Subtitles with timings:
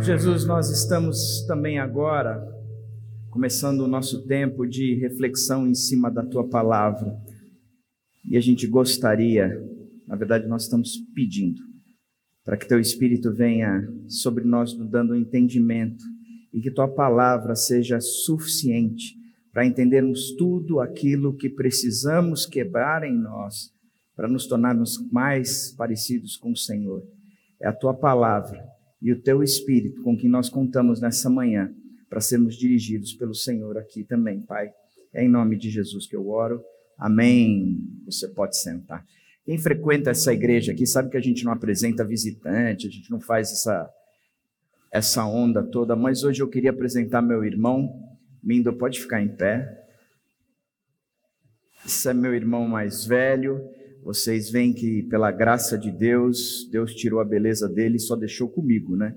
[0.00, 2.42] Jesus, nós estamos também agora
[3.30, 7.14] começando o nosso tempo de reflexão em cima da tua palavra.
[8.24, 9.62] E a gente gostaria,
[10.06, 11.60] na verdade, nós estamos pedindo
[12.44, 16.02] para que teu espírito venha sobre nós dando entendimento
[16.54, 19.14] e que tua palavra seja suficiente
[19.52, 23.70] para entendermos tudo aquilo que precisamos quebrar em nós
[24.16, 27.02] para nos tornarmos mais parecidos com o Senhor.
[27.60, 31.72] É a tua palavra e o teu espírito com que nós contamos nessa manhã
[32.08, 34.72] para sermos dirigidos pelo Senhor aqui também, Pai.
[35.12, 36.62] É em nome de Jesus que eu oro.
[36.98, 37.78] Amém.
[38.06, 39.04] Você pode sentar.
[39.44, 43.20] Quem frequenta essa igreja aqui sabe que a gente não apresenta visitante, a gente não
[43.20, 43.90] faz essa
[44.90, 48.02] essa onda toda, mas hoje eu queria apresentar meu irmão.
[48.42, 49.86] Mindo, pode ficar em pé.
[51.84, 53.68] Esse é meu irmão mais velho.
[54.08, 58.48] Vocês veem que, pela graça de Deus, Deus tirou a beleza dele e só deixou
[58.48, 59.14] comigo, né?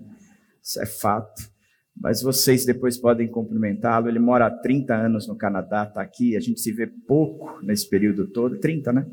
[0.62, 1.50] Isso é fato.
[1.96, 4.10] Mas vocês depois podem cumprimentá-lo.
[4.10, 6.36] Ele mora há 30 anos no Canadá, está aqui.
[6.36, 8.60] A gente se vê pouco nesse período todo.
[8.60, 9.10] 30, né?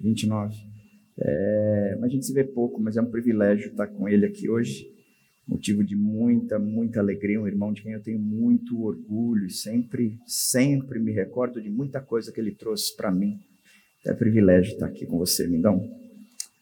[0.00, 0.52] 29.
[1.16, 4.50] É, mas a gente se vê pouco, mas é um privilégio estar com ele aqui
[4.50, 4.90] hoje
[5.46, 10.18] motivo de muita, muita alegria, um irmão de quem eu tenho muito orgulho e sempre,
[10.24, 13.38] sempre me recordo de muita coisa que ele trouxe para mim.
[14.04, 15.88] É privilégio estar aqui com você, Lindão.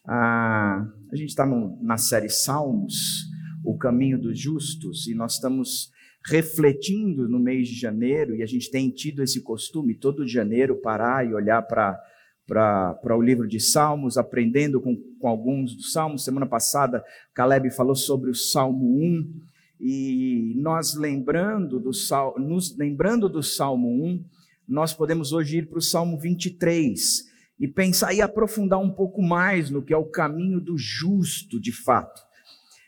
[0.06, 3.24] Ah, a gente está na série Salmos,
[3.64, 5.90] o caminho dos justos, e nós estamos
[6.26, 11.26] refletindo no mês de janeiro, e a gente tem tido esse costume todo janeiro parar
[11.26, 11.98] e olhar para
[12.46, 16.24] para o livro de Salmos, aprendendo com, com alguns dos Salmos.
[16.24, 17.00] Semana passada,
[17.32, 19.32] Caleb falou sobre o Salmo 1,
[19.80, 21.92] e nós lembrando do,
[22.38, 24.24] nos lembrando do Salmo 1,
[24.66, 27.29] nós podemos hoje ir para o Salmo 23
[27.60, 31.70] e pensar e aprofundar um pouco mais no que é o caminho do justo de
[31.70, 32.20] fato.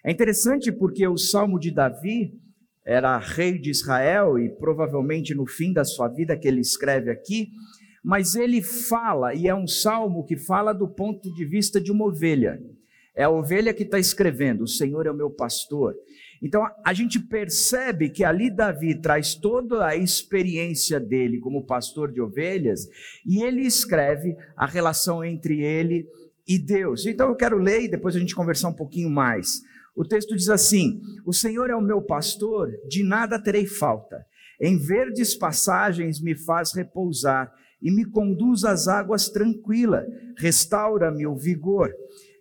[0.02, 2.32] É interessante porque o Salmo de Davi
[2.84, 7.50] era rei de Israel e provavelmente no fim da sua vida que ele escreve aqui,
[8.02, 12.06] mas ele fala, e é um salmo que fala do ponto de vista de uma
[12.06, 12.58] ovelha.
[13.14, 15.94] É a ovelha que está escrevendo: O Senhor é o meu pastor.
[16.42, 22.20] Então a gente percebe que ali Davi traz toda a experiência dele como pastor de
[22.20, 22.88] ovelhas
[23.24, 26.04] e ele escreve a relação entre ele
[26.46, 27.06] e Deus.
[27.06, 29.60] Então eu quero ler e depois a gente conversar um pouquinho mais.
[29.94, 34.24] O texto diz assim: O Senhor é o meu pastor, de nada terei falta.
[34.60, 40.06] Em verdes passagens me faz repousar e me conduz às águas tranquila,
[40.38, 41.92] restaura-me o vigor.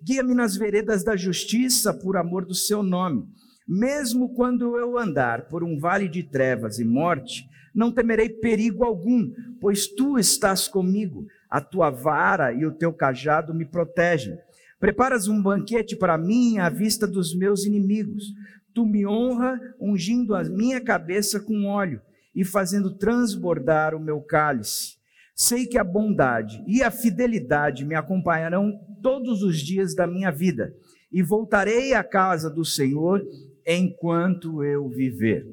[0.04, 3.28] Guia-me nas veredas da justiça por amor do seu nome.
[3.68, 9.32] Mesmo quando eu andar por um vale de trevas e morte, não temerei perigo algum,
[9.60, 11.26] pois tu estás comigo.
[11.50, 14.38] A tua vara e o teu cajado me protegem.
[14.80, 18.34] Preparas um banquete para mim à vista dos meus inimigos.
[18.74, 22.02] Tu me honra ungindo a minha cabeça com óleo
[22.34, 24.96] e fazendo transbordar o meu cálice.
[25.36, 30.74] Sei que a bondade e a fidelidade me acompanharão todos os dias da minha vida,
[31.12, 33.22] e voltarei à casa do Senhor
[33.66, 35.46] enquanto eu viver.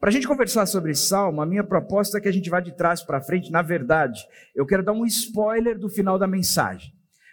[0.00, 2.76] Para a gente conversar sobre salmo, a minha proposta é que a gente vá de
[2.76, 3.50] trás para frente.
[3.50, 4.20] Na verdade,
[4.54, 6.92] eu quero dar um spoiler do final da mensagem.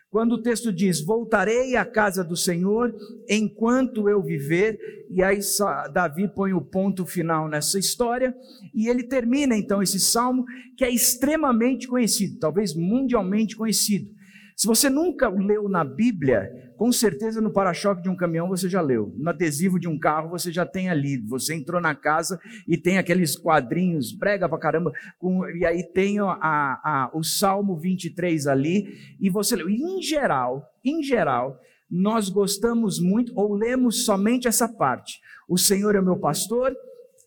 [0.10, 2.96] Quando o texto diz: Voltarei à casa do Senhor
[3.30, 4.80] enquanto eu viver,
[5.12, 5.40] e aí
[5.94, 8.34] Davi põe o ponto final nessa história,
[8.74, 10.46] e ele termina então esse salmo
[10.78, 14.10] que é extremamente conhecido, talvez mundialmente conhecido.
[14.56, 18.82] Se você nunca leu na Bíblia, com certeza no para-choque de um caminhão você já
[18.82, 21.18] leu, no adesivo de um carro você já tem ali.
[21.28, 26.20] Você entrou na casa e tem aqueles quadrinhos, brega pra caramba, com, e aí tem
[26.20, 29.70] a, a, o Salmo 23 ali, e você leu.
[29.70, 31.60] Em geral, em geral,
[31.90, 35.20] nós gostamos muito, ou lemos somente essa parte.
[35.48, 36.76] O Senhor é meu pastor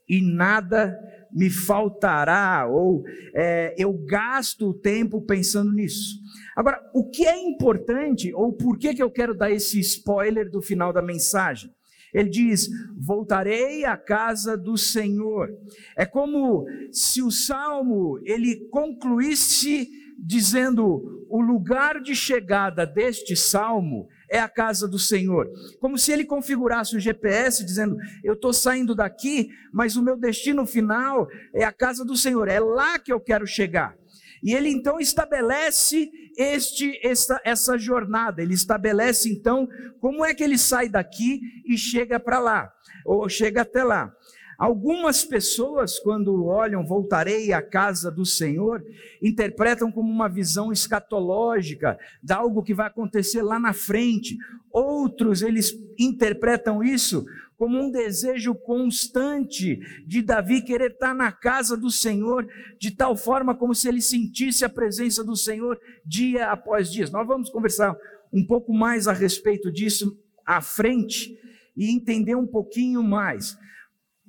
[0.08, 0.98] e nada
[1.30, 3.04] me faltará, ou
[3.34, 6.16] é, eu gasto o tempo pensando nisso.
[6.58, 10.60] Agora, o que é importante, ou por que, que eu quero dar esse spoiler do
[10.60, 11.72] final da mensagem?
[12.12, 15.50] Ele diz: Voltarei à casa do Senhor.
[15.96, 19.88] É como se o salmo ele concluísse
[20.18, 25.48] dizendo: o lugar de chegada deste salmo é a casa do Senhor.
[25.78, 30.66] Como se ele configurasse o GPS dizendo: Eu estou saindo daqui, mas o meu destino
[30.66, 33.96] final é a casa do Senhor, é lá que eu quero chegar.
[34.42, 39.68] E ele então estabelece este, essa, essa jornada, ele estabelece então
[40.00, 42.72] como é que ele sai daqui e chega para lá,
[43.04, 44.12] ou chega até lá.
[44.58, 48.84] Algumas pessoas, quando olham, voltarei à casa do Senhor,
[49.22, 54.36] interpretam como uma visão escatológica, de algo que vai acontecer lá na frente.
[54.72, 57.24] Outros, eles interpretam isso
[57.58, 63.52] como um desejo constante de Davi querer estar na casa do Senhor, de tal forma
[63.52, 65.76] como se ele sentisse a presença do Senhor
[66.06, 67.08] dia após dia.
[67.10, 67.96] Nós vamos conversar
[68.32, 70.16] um pouco mais a respeito disso
[70.46, 71.36] à frente
[71.76, 73.58] e entender um pouquinho mais.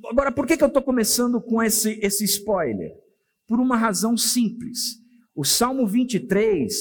[0.05, 2.91] Agora, por que, que eu estou começando com esse, esse spoiler?
[3.47, 4.97] Por uma razão simples.
[5.35, 6.73] O Salmo 23,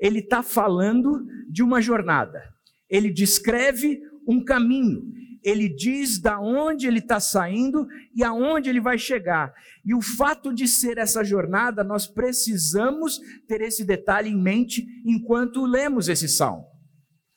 [0.00, 2.42] ele está falando de uma jornada.
[2.90, 5.21] Ele descreve um caminho.
[5.44, 9.52] Ele diz da onde ele está saindo e aonde ele vai chegar.
[9.84, 13.18] E o fato de ser essa jornada, nós precisamos
[13.48, 16.64] ter esse detalhe em mente enquanto lemos esse salmo.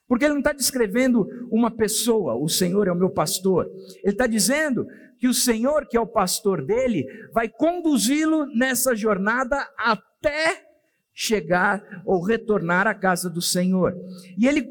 [0.08, 3.66] Porque ele não está descrevendo uma pessoa, o Senhor é o meu pastor.
[4.04, 4.86] Ele está dizendo
[5.18, 10.64] que o Senhor, que é o pastor dele, vai conduzi-lo nessa jornada até
[11.14, 13.96] chegar ou retornar à casa do Senhor.
[14.38, 14.68] E ele,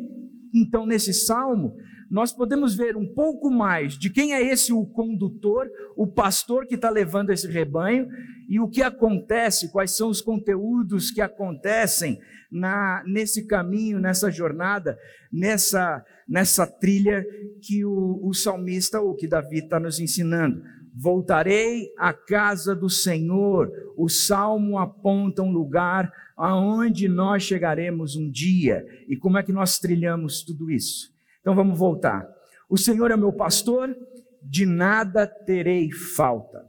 [0.55, 1.75] então, nesse salmo,
[2.11, 6.75] nós podemos ver um pouco mais de quem é esse o condutor, o pastor que
[6.75, 8.09] está levando esse rebanho
[8.49, 12.21] e o que acontece, quais são os conteúdos que acontecem
[12.51, 14.99] na, nesse caminho, nessa jornada,
[15.33, 17.25] nessa, nessa trilha
[17.61, 20.63] que o, o salmista, ou que Davi está nos ensinando.
[20.97, 23.73] Voltarei à casa do Senhor.
[23.97, 28.87] O salmo aponta um lugar aonde nós chegaremos um dia.
[29.09, 31.14] E como é que nós trilhamos tudo isso?
[31.45, 32.27] Então vamos voltar.
[32.71, 33.95] O Senhor é meu pastor,
[34.43, 36.65] de nada terei falta.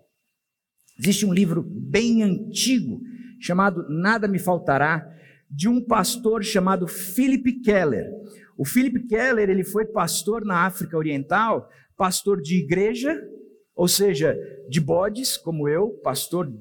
[0.99, 2.99] Existe um livro bem antigo
[3.39, 5.09] chamado Nada Me Faltará,
[5.49, 8.11] de um pastor chamado Philip Keller.
[8.57, 13.17] O Philip Keller, ele foi pastor na África Oriental, pastor de igreja,
[13.73, 14.37] ou seja,
[14.69, 16.51] de bodes, como eu, pastor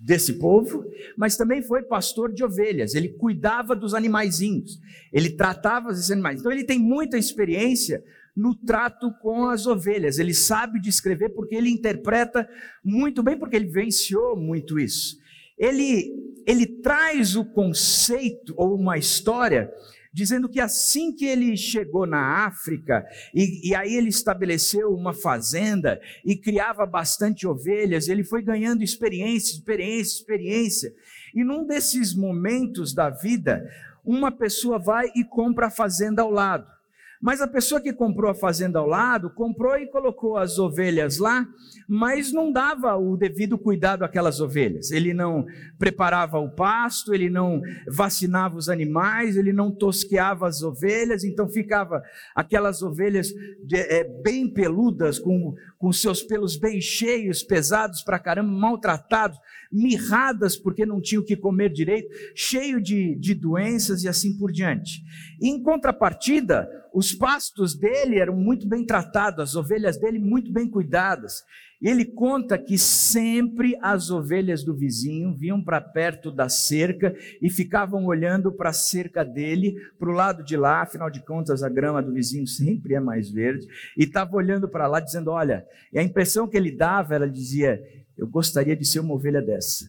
[0.00, 0.84] desse povo,
[1.16, 2.94] mas também foi pastor de ovelhas.
[2.94, 4.80] Ele cuidava dos animaizinhos,
[5.12, 6.40] ele tratava esses animais.
[6.40, 8.02] Então ele tem muita experiência
[8.34, 10.18] no trato com as ovelhas.
[10.18, 12.48] Ele sabe descrever porque ele interpreta
[12.82, 15.18] muito bem, porque ele venciou muito isso.
[15.58, 19.70] Ele ele traz o conceito ou uma história
[20.12, 26.00] dizendo que assim que ele chegou na África, e, e, aí ele estabeleceu uma fazenda
[26.24, 30.94] e criava bastante ovelhas, ele foi ganhando experiência, experiência, experiência.
[31.34, 33.64] E num desses momentos da vida,
[34.04, 36.79] uma pessoa vai e compra a fazenda ao lado.
[37.20, 41.46] Mas a pessoa que comprou a fazenda ao lado, comprou e colocou as ovelhas lá,
[41.86, 44.90] mas não dava o devido cuidado àquelas ovelhas.
[44.90, 45.44] Ele não
[45.78, 52.02] preparava o pasto, ele não vacinava os animais, ele não tosqueava as ovelhas, então ficava
[52.34, 53.28] aquelas ovelhas
[53.66, 59.38] de, é, bem peludas, com, com seus pelos bem cheios, pesados para caramba, maltratados,
[59.70, 64.50] mirradas porque não tinham o que comer direito, cheio de, de doenças e assim por
[64.50, 65.02] diante.
[65.40, 71.44] Em contrapartida, os pastos dele eram muito bem tratados, as ovelhas dele muito bem cuidadas.
[71.80, 78.04] Ele conta que sempre as ovelhas do vizinho vinham para perto da cerca e ficavam
[78.04, 82.02] olhando para a cerca dele, para o lado de lá, afinal de contas a grama
[82.02, 86.02] do vizinho sempre é mais verde, e estava olhando para lá dizendo: Olha, e a
[86.02, 87.80] impressão que ele dava, ela dizia:
[88.20, 89.88] Eu gostaria de ser uma ovelha dessa.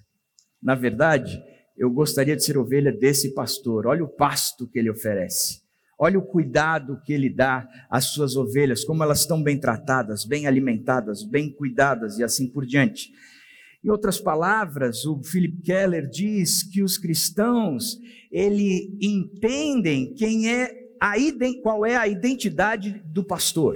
[0.64, 1.38] Na verdade,
[1.78, 3.86] eu gostaria de ser ovelha desse pastor.
[3.86, 5.60] Olha o pasto que ele oferece.
[6.00, 10.48] Olha o cuidado que ele dá às suas ovelhas, como elas estão bem tratadas, bem
[10.48, 13.12] alimentadas, bem cuidadas e assim por diante.
[13.84, 17.98] Em outras palavras, o Philip Keller diz que os cristãos,
[18.32, 20.72] ele entendem quem é
[21.02, 21.16] a
[21.62, 23.76] qual é a identidade do pastor.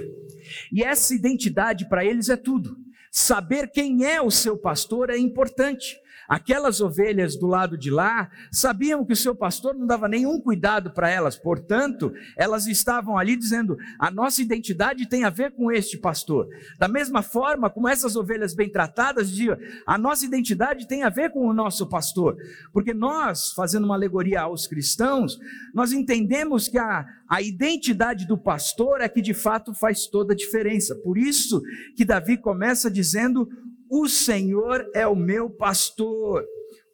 [0.72, 2.85] E essa identidade para eles é tudo.
[3.18, 5.98] Saber quem é o seu pastor é importante.
[6.28, 10.90] Aquelas ovelhas do lado de lá sabiam que o seu pastor não dava nenhum cuidado
[10.90, 15.96] para elas, portanto, elas estavam ali dizendo: a nossa identidade tem a ver com este
[15.96, 16.48] pastor.
[16.78, 19.56] Da mesma forma, como essas ovelhas bem tratadas diziam:
[19.86, 22.36] a nossa identidade tem a ver com o nosso pastor,
[22.72, 25.38] porque nós, fazendo uma alegoria aos cristãos,
[25.74, 30.36] nós entendemos que a, a identidade do pastor é que de fato faz toda a
[30.36, 30.94] diferença.
[30.94, 31.62] Por isso
[31.96, 33.48] que Davi começa dizendo:
[33.96, 36.44] o Senhor é o meu pastor.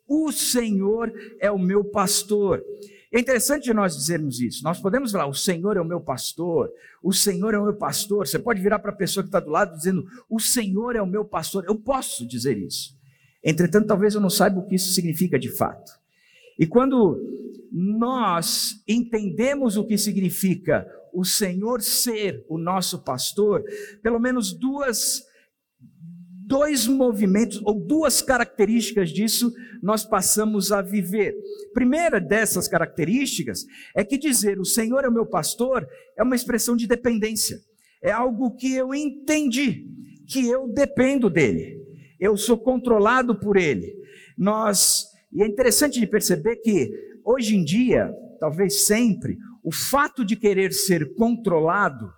[0.06, 2.62] O Senhor é o meu pastor.
[3.10, 4.62] É interessante nós dizermos isso.
[4.62, 6.70] Nós podemos falar, o Senhor é o meu pastor,
[7.02, 8.26] o Senhor é o meu pastor.
[8.26, 11.06] Você pode virar para a pessoa que está do lado dizendo, o Senhor é o
[11.06, 11.64] meu pastor.
[11.66, 12.96] Eu posso dizer isso.
[13.44, 15.92] Entretanto, talvez eu não saiba o que isso significa de fato.
[16.58, 17.20] E quando
[17.72, 23.64] nós entendemos o que significa o Senhor ser o nosso pastor,
[24.02, 25.24] pelo menos duas
[26.52, 29.50] dois movimentos ou duas características disso
[29.82, 31.34] nós passamos a viver.
[31.72, 33.64] Primeira dessas características
[33.96, 37.56] é que dizer o Senhor é o meu pastor é uma expressão de dependência.
[38.02, 39.86] É algo que eu entendi,
[40.28, 41.80] que eu dependo dele.
[42.20, 43.90] Eu sou controlado por ele.
[44.36, 46.90] Nós, e é interessante de perceber que
[47.24, 52.12] hoje em dia, talvez sempre, o fato de querer ser controlado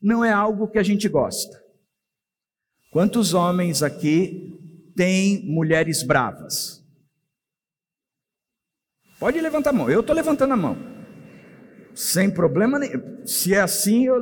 [0.00, 1.63] não é algo que a gente gosta.
[2.94, 4.56] Quantos homens aqui
[4.94, 6.80] têm mulheres bravas?
[9.18, 10.76] Pode levantar a mão, eu estou levantando a mão.
[11.92, 13.26] Sem problema nenhum.
[13.26, 14.14] Se é assim, eu.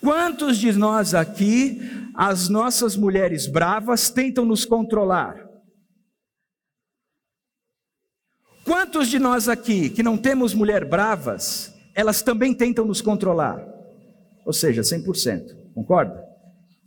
[0.00, 1.80] Quantos de nós aqui,
[2.12, 5.48] as nossas mulheres bravas, tentam nos controlar?
[8.64, 13.64] Quantos de nós aqui que não temos mulher bravas, elas também tentam nos controlar?
[14.44, 15.67] Ou seja, 100%.
[15.78, 16.24] Concorda?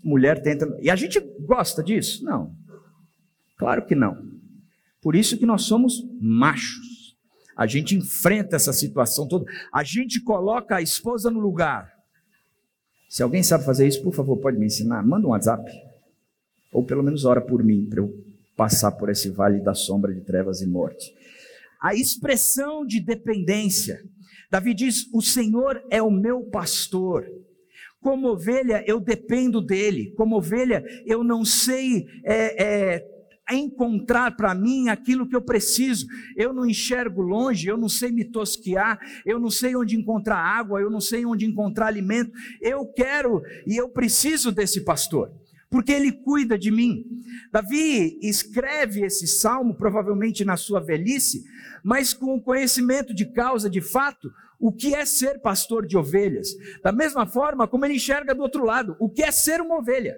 [0.04, 0.68] Mulher tenta.
[0.82, 2.26] E a gente gosta disso?
[2.26, 2.54] Não.
[3.58, 4.18] Claro que não.
[5.02, 7.16] Por isso que nós somos machos.
[7.56, 9.46] A gente enfrenta essa situação toda.
[9.74, 11.90] A gente coloca a esposa no lugar.
[13.08, 15.02] Se alguém sabe fazer isso, por favor, pode me ensinar.
[15.04, 15.72] Manda um WhatsApp.
[16.74, 18.14] Ou pelo menos ora por mim, para eu
[18.58, 21.14] passar por esse vale da sombra de trevas e morte.
[21.82, 24.04] A expressão de dependência.
[24.50, 27.26] Davi diz: O Senhor é o meu pastor.
[28.02, 30.12] Como ovelha, eu dependo dele.
[30.18, 33.06] Como ovelha, eu não sei é, é,
[33.52, 36.08] encontrar para mim aquilo que eu preciso.
[36.36, 40.82] Eu não enxergo longe, eu não sei me tosquear, eu não sei onde encontrar água,
[40.82, 42.32] eu não sei onde encontrar alimento.
[42.60, 45.32] Eu quero e eu preciso desse pastor,
[45.70, 47.06] porque ele cuida de mim.
[47.52, 51.44] Davi escreve esse salmo, provavelmente na sua velhice,
[51.84, 54.32] mas com o conhecimento de causa, de fato,
[54.62, 56.50] o que é ser pastor de ovelhas.
[56.84, 60.18] Da mesma forma como ele enxerga do outro lado, o que é ser uma ovelha.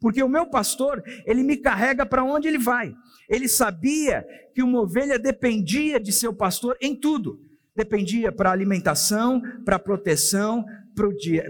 [0.00, 2.94] Porque o meu pastor, ele me carrega para onde ele vai.
[3.28, 7.40] Ele sabia que uma ovelha dependia de seu pastor em tudo.
[7.74, 10.64] Dependia para alimentação, para proteção,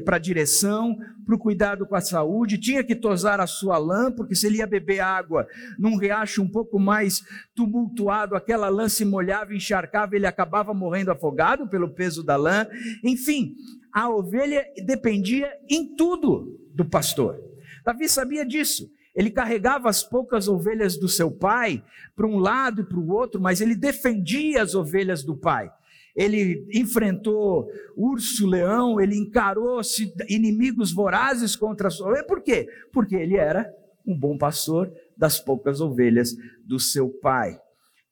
[0.04, 4.34] para direção, para o cuidado com a saúde, tinha que tosar a sua lã, porque
[4.34, 5.46] se ele ia beber água
[5.78, 7.22] num riacho um pouco mais
[7.54, 12.66] tumultuado, aquela lã se molhava, encharcava, ele acabava morrendo afogado pelo peso da lã.
[13.04, 13.54] Enfim,
[13.92, 17.38] a ovelha dependia em tudo do pastor.
[17.84, 18.88] Davi sabia disso.
[19.14, 21.84] Ele carregava as poucas ovelhas do seu pai
[22.16, 25.70] para um lado e para o outro, mas ele defendia as ovelhas do pai.
[26.14, 29.80] Ele enfrentou urso, leão, ele encarou
[30.28, 32.26] inimigos vorazes contra a sua ovelha.
[32.26, 32.68] Por quê?
[32.92, 33.72] Porque ele era
[34.06, 37.58] um bom pastor das poucas ovelhas do seu pai.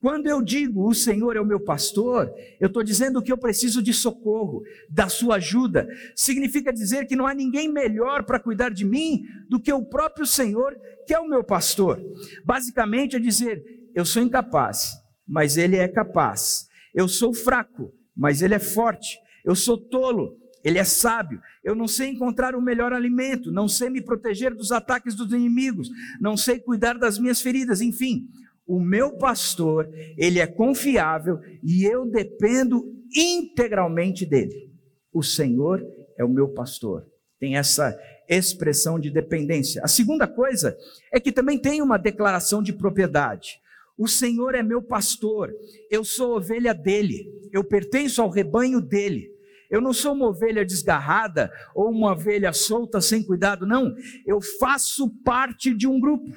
[0.00, 3.82] Quando eu digo o Senhor é o meu pastor, eu estou dizendo que eu preciso
[3.82, 5.86] de socorro, da sua ajuda.
[6.16, 10.24] Significa dizer que não há ninguém melhor para cuidar de mim do que o próprio
[10.24, 10.74] Senhor,
[11.06, 12.02] que é o meu pastor.
[12.46, 13.62] Basicamente é dizer:
[13.94, 14.92] eu sou incapaz,
[15.28, 16.69] mas Ele é capaz.
[16.94, 19.18] Eu sou fraco, mas Ele é forte.
[19.44, 21.40] Eu sou tolo, ele é sábio.
[21.64, 25.88] Eu não sei encontrar o melhor alimento, não sei me proteger dos ataques dos inimigos,
[26.20, 28.28] não sei cuidar das minhas feridas, enfim
[28.70, 34.70] o meu pastor, ele é confiável e eu dependo integralmente dele.
[35.12, 35.84] O Senhor
[36.16, 37.04] é o meu pastor.
[37.40, 39.82] Tem essa expressão de dependência.
[39.82, 40.76] A segunda coisa
[41.12, 43.58] é que também tem uma declaração de propriedade.
[44.00, 45.52] O Senhor é meu pastor,
[45.90, 49.30] eu sou ovelha dele, eu pertenço ao rebanho dele.
[49.70, 53.94] Eu não sou uma ovelha desgarrada ou uma ovelha solta sem cuidado, não.
[54.26, 56.34] Eu faço parte de um grupo.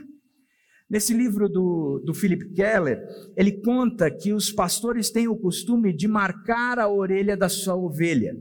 [0.90, 3.02] Nesse livro do, do Philip Keller,
[3.38, 8.36] ele conta que os pastores têm o costume de marcar a orelha da sua ovelha.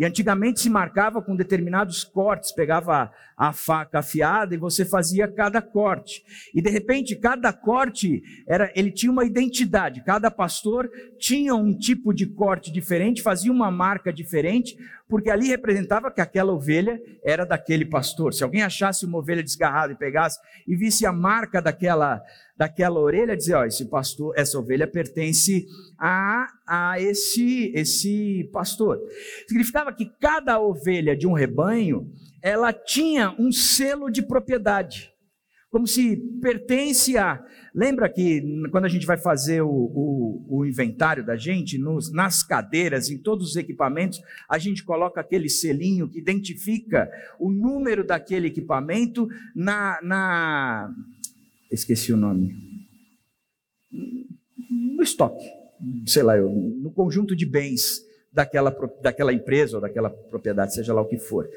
[0.00, 5.60] E antigamente se marcava com determinados cortes, pegava a faca afiada e você fazia cada
[5.60, 6.24] corte.
[6.54, 10.02] E de repente cada corte era, ele tinha uma identidade.
[10.02, 14.74] Cada pastor tinha um tipo de corte diferente, fazia uma marca diferente,
[15.06, 18.32] porque ali representava que aquela ovelha era daquele pastor.
[18.32, 22.22] Se alguém achasse uma ovelha desgarrada e pegasse e visse a marca daquela
[22.60, 25.66] daquela orelha, dizer, ó, esse pastor, essa ovelha pertence
[25.98, 29.00] a, a esse esse pastor.
[29.48, 32.12] Significava que cada ovelha de um rebanho,
[32.42, 35.10] ela tinha um selo de propriedade
[35.70, 37.42] como se pertence a.
[37.72, 42.42] Lembra que quando a gente vai fazer o, o, o inventário da gente, nos, nas
[42.42, 48.48] cadeiras, em todos os equipamentos, a gente coloca aquele selinho que identifica o número daquele
[48.48, 50.00] equipamento na.
[50.02, 50.90] na
[51.70, 52.54] esqueci o nome.
[54.96, 55.44] No estoque,
[56.06, 58.70] sei lá, eu, no conjunto de bens daquela,
[59.02, 61.48] daquela empresa ou daquela propriedade, seja lá o que for.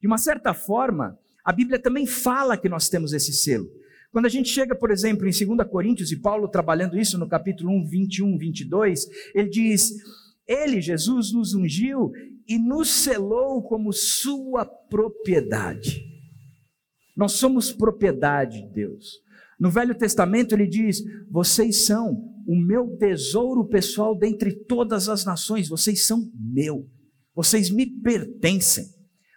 [0.00, 3.68] De uma certa forma, a Bíblia também fala que nós temos esse selo.
[4.12, 7.70] Quando a gente chega, por exemplo, em 2 Coríntios, e Paulo trabalhando isso no capítulo
[7.70, 9.92] 1, 21, 22, ele diz:
[10.46, 12.12] Ele, Jesus, nos ungiu
[12.48, 16.04] e nos selou como sua propriedade.
[17.16, 19.20] Nós somos propriedade de Deus.
[19.60, 25.68] No Velho Testamento ele diz: Vocês são o meu tesouro pessoal dentre todas as nações,
[25.68, 26.88] vocês são meu,
[27.34, 28.86] vocês me pertencem,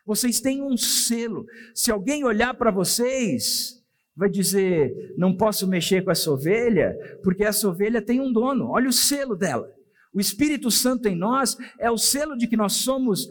[0.05, 1.45] vocês têm um selo.
[1.75, 3.83] Se alguém olhar para vocês,
[4.15, 8.87] vai dizer: Não posso mexer com essa ovelha, porque essa ovelha tem um dono, olha
[8.87, 9.69] o selo dela.
[10.13, 13.27] O Espírito Santo em nós é o selo de que nós somos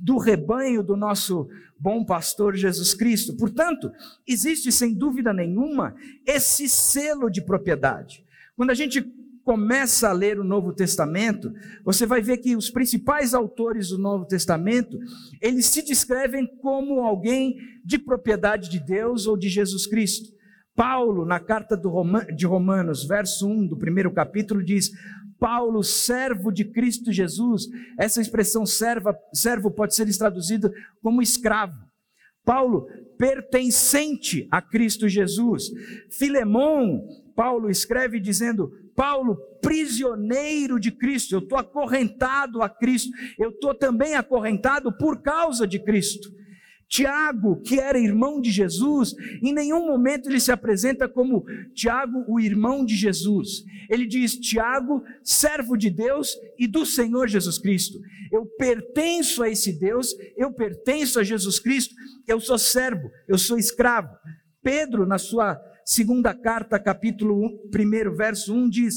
[0.00, 3.36] do rebanho do nosso bom pastor Jesus Cristo.
[3.36, 3.90] Portanto,
[4.26, 5.94] existe sem dúvida nenhuma
[6.26, 8.24] esse selo de propriedade.
[8.56, 9.02] Quando a gente
[9.44, 11.52] começa a ler o Novo Testamento,
[11.84, 14.98] você vai ver que os principais autores do Novo Testamento,
[15.40, 20.30] eles se descrevem como alguém de propriedade de Deus ou de Jesus Cristo.
[20.76, 21.78] Paulo, na carta
[22.34, 24.90] de Romanos, verso 1 do primeiro capítulo, diz:
[25.40, 27.66] Paulo, servo de Cristo Jesus.
[27.98, 30.70] Essa expressão serva, servo pode ser traduzida
[31.02, 31.74] como escravo.
[32.44, 32.86] Paulo,
[33.18, 35.70] pertencente a Cristo Jesus.
[36.10, 43.74] Filemão, Paulo escreve dizendo: Paulo, prisioneiro de Cristo, eu estou acorrentado a Cristo, eu estou
[43.74, 46.28] também acorrentado por causa de Cristo.
[46.90, 52.40] Tiago, que era irmão de Jesus, em nenhum momento ele se apresenta como Tiago, o
[52.40, 53.62] irmão de Jesus.
[53.88, 57.96] Ele diz: Tiago, servo de Deus e do Senhor Jesus Cristo.
[58.32, 61.94] Eu pertenço a esse Deus, eu pertenço a Jesus Cristo,
[62.26, 64.10] eu sou servo, eu sou escravo.
[64.60, 67.40] Pedro, na sua segunda carta, capítulo
[67.72, 68.96] 1, verso 1, diz: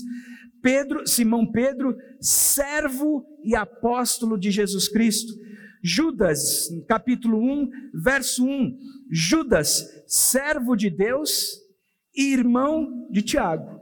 [0.64, 5.44] Pedro, Simão Pedro, servo e apóstolo de Jesus Cristo
[5.84, 8.80] Judas, capítulo 1, verso 1.
[9.12, 11.60] Judas, servo de Deus
[12.16, 13.82] e irmão de Tiago,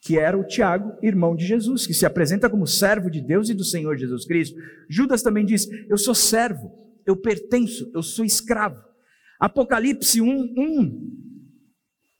[0.00, 3.54] que era o Tiago, irmão de Jesus, que se apresenta como servo de Deus e
[3.54, 4.56] do Senhor Jesus Cristo.
[4.88, 6.70] Judas também diz: Eu sou servo,
[7.04, 8.80] eu pertenço, eu sou escravo.
[9.40, 11.20] Apocalipse 1, 1.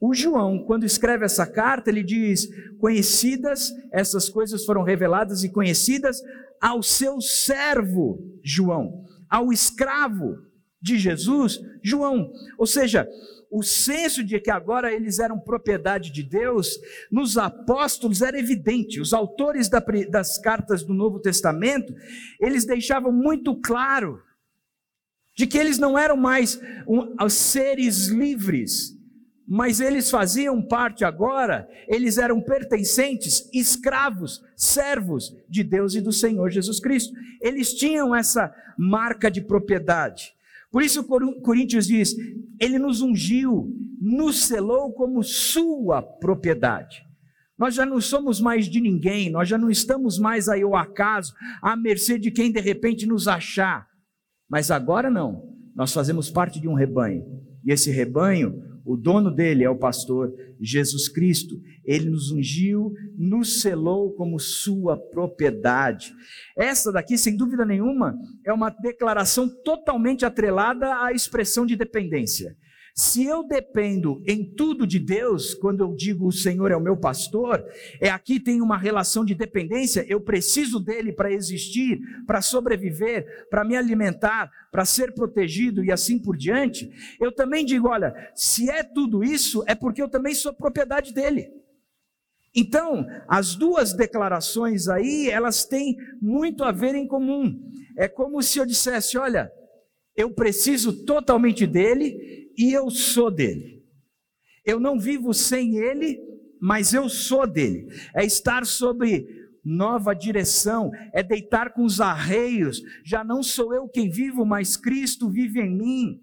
[0.00, 2.48] O João, quando escreve essa carta, ele diz:
[2.78, 6.20] Conhecidas, essas coisas foram reveladas e conhecidas
[6.60, 10.36] ao seu servo João, ao escravo
[10.80, 12.30] de Jesus, João.
[12.58, 13.08] Ou seja,
[13.50, 16.78] o senso de que agora eles eram propriedade de Deus,
[17.10, 19.00] nos apóstolos era evidente.
[19.00, 21.92] Os autores das cartas do Novo Testamento,
[22.40, 24.22] eles deixavam muito claro
[25.36, 26.60] de que eles não eram mais
[27.30, 28.96] seres livres,
[29.52, 36.48] mas eles faziam parte agora, eles eram pertencentes, escravos, servos de Deus e do Senhor
[36.50, 37.12] Jesus Cristo.
[37.42, 40.32] Eles tinham essa marca de propriedade.
[40.70, 41.02] Por isso
[41.42, 42.14] Coríntios diz:
[42.60, 47.02] Ele nos ungiu, nos selou como sua propriedade.
[47.58, 51.34] Nós já não somos mais de ninguém, nós já não estamos mais aí ao acaso,
[51.60, 53.88] à mercê de quem de repente nos achar.
[54.48, 55.42] Mas agora não,
[55.74, 57.24] nós fazemos parte de um rebanho,
[57.64, 61.62] e esse rebanho o dono dele é o pastor Jesus Cristo.
[61.84, 66.12] Ele nos ungiu, nos selou como sua propriedade.
[66.58, 72.56] Essa daqui, sem dúvida nenhuma, é uma declaração totalmente atrelada à expressão de dependência.
[72.94, 76.96] Se eu dependo em tudo de Deus, quando eu digo o Senhor é o meu
[76.96, 77.64] pastor,
[78.00, 83.64] é aqui tem uma relação de dependência, eu preciso dele para existir, para sobreviver, para
[83.64, 86.90] me alimentar, para ser protegido e assim por diante.
[87.20, 91.48] Eu também digo, olha, se é tudo isso, é porque eu também sou propriedade dele.
[92.54, 97.60] Então, as duas declarações aí, elas têm muito a ver em comum.
[97.96, 99.50] É como se eu dissesse, olha,
[100.16, 103.82] eu preciso totalmente dele e eu sou dele.
[104.66, 106.20] Eu não vivo sem ele,
[106.60, 107.86] mas eu sou dele.
[108.14, 109.26] É estar sobre
[109.64, 112.82] nova direção, é deitar com os arreios.
[113.02, 116.20] Já não sou eu quem vivo, mas Cristo vive em mim.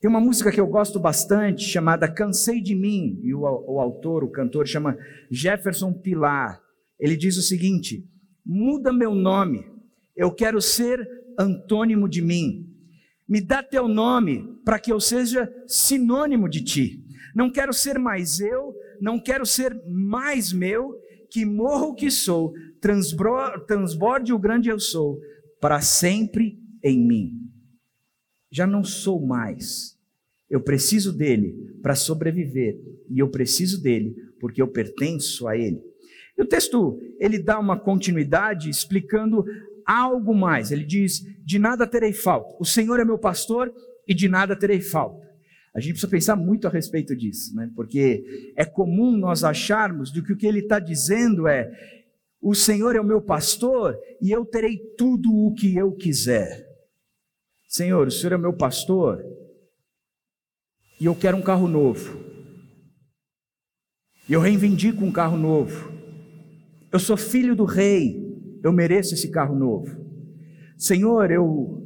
[0.00, 4.24] Tem uma música que eu gosto bastante chamada Cansei de Mim, e o, o autor,
[4.24, 4.96] o cantor, chama
[5.30, 6.62] Jefferson Pilar.
[6.98, 8.08] Ele diz o seguinte:
[8.44, 9.66] muda meu nome,
[10.16, 11.06] eu quero ser
[11.38, 12.73] antônimo de mim.
[13.34, 17.04] Me dá teu nome para que eu seja sinônimo de ti.
[17.34, 20.94] Não quero ser mais eu, não quero ser mais meu,
[21.28, 22.52] que morro o que sou,
[23.66, 25.18] transborde o grande eu sou,
[25.60, 27.32] para sempre em mim.
[28.52, 29.98] Já não sou mais.
[30.48, 35.82] Eu preciso dele para sobreviver e eu preciso dele porque eu pertenço a ele.
[36.38, 39.44] E o texto, ele dá uma continuidade explicando
[39.86, 40.70] algo mais.
[40.70, 42.56] Ele diz: De nada terei falta.
[42.58, 43.72] O Senhor é meu pastor
[44.06, 45.24] e de nada terei falta.
[45.74, 47.68] A gente precisa pensar muito a respeito disso, né?
[47.74, 51.68] porque é comum nós acharmos do que o que ele está dizendo é:
[52.40, 56.64] o Senhor é o meu pastor e eu terei tudo o que eu quiser.
[57.68, 59.20] Senhor, o Senhor é meu pastor
[61.00, 62.22] e eu quero um carro novo.
[64.28, 65.92] E eu reivindico um carro novo.
[66.92, 68.23] Eu sou filho do rei,
[68.64, 69.94] eu mereço esse carro novo.
[70.76, 71.82] Senhor, eu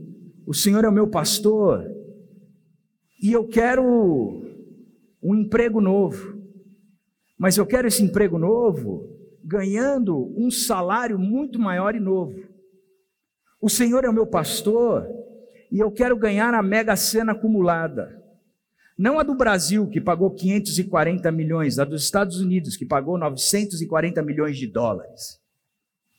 [0.46, 1.84] o Senhor é o meu pastor
[3.22, 3.84] e eu quero
[5.22, 6.38] um emprego novo.
[7.36, 9.06] Mas eu quero esse emprego novo
[9.44, 12.42] ganhando um salário muito maior e novo.
[13.60, 15.06] O Senhor é o meu pastor
[15.70, 18.16] e eu quero ganhar a mega sena acumulada.
[18.96, 24.22] Não a do Brasil, que pagou 540 milhões, a dos Estados Unidos, que pagou 940
[24.22, 25.37] milhões de dólares.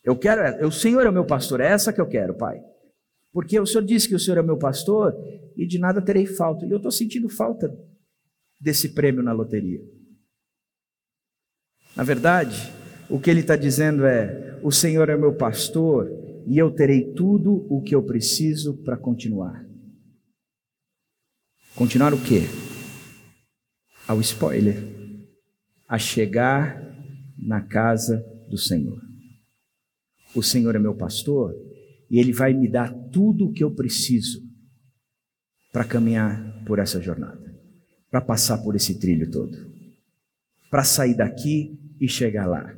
[0.09, 2.59] Eu quero, o Senhor é o meu pastor, é essa que eu quero, Pai.
[3.31, 5.13] Porque o Senhor disse que o Senhor é meu pastor
[5.55, 6.65] e de nada terei falta.
[6.65, 7.71] E eu estou sentindo falta
[8.59, 9.79] desse prêmio na loteria.
[11.95, 12.73] Na verdade,
[13.07, 16.09] o que ele está dizendo é: o Senhor é meu pastor
[16.47, 19.63] e eu terei tudo o que eu preciso para continuar.
[21.75, 22.47] Continuar o quê?
[24.07, 24.75] Ao spoiler.
[25.87, 26.83] A chegar
[27.37, 29.08] na casa do Senhor.
[30.35, 31.55] O Senhor é meu pastor
[32.09, 34.41] e Ele vai me dar tudo o que eu preciso
[35.71, 37.55] para caminhar por essa jornada,
[38.09, 39.57] para passar por esse trilho todo,
[40.69, 42.75] para sair daqui e chegar lá.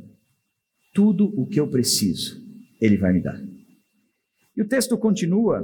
[0.94, 2.42] Tudo o que eu preciso,
[2.82, 3.42] Ele vai me dar.
[4.56, 5.64] E o texto continua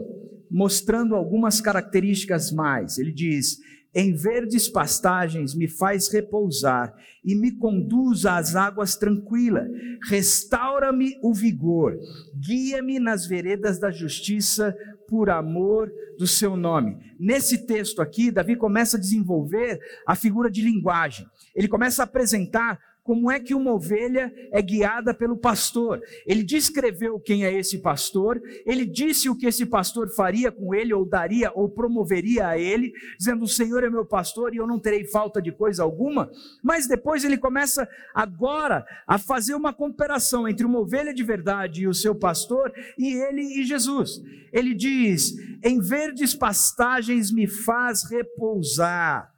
[0.49, 2.97] mostrando algumas características mais.
[2.97, 3.57] Ele diz:
[3.97, 6.93] em verdes pastagens me faz repousar
[7.25, 9.67] e me conduz às águas tranquilas.
[10.07, 11.97] Restaura-me o vigor,
[12.35, 16.95] guia-me nas veredas da justiça por amor do seu nome.
[17.19, 21.25] Nesse texto aqui, Davi começa a desenvolver a figura de linguagem.
[21.55, 26.01] Ele começa a apresentar como é que uma ovelha é guiada pelo pastor.
[26.25, 30.93] Ele descreveu quem é esse pastor, ele disse o que esse pastor faria com ele,
[30.93, 34.77] ou daria, ou promoveria a ele, dizendo: O Senhor é meu pastor e eu não
[34.77, 36.29] terei falta de coisa alguma.
[36.61, 41.87] Mas depois ele começa agora a fazer uma comparação entre uma ovelha de verdade e
[41.87, 44.21] o seu pastor, e ele e Jesus.
[44.51, 49.36] Ele diz: Em verdes pastagens me faz repousar.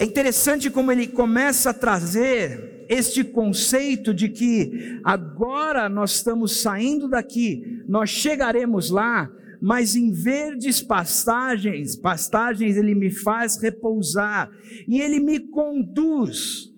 [0.00, 7.06] É interessante como ele começa a trazer este conceito de que agora nós estamos saindo
[7.06, 14.50] daqui, nós chegaremos lá, mas em verdes pastagens, pastagens ele me faz repousar
[14.88, 16.72] e ele me conduz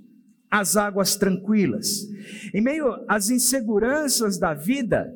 [0.50, 2.08] às águas tranquilas.
[2.52, 5.14] Em meio às inseguranças da vida,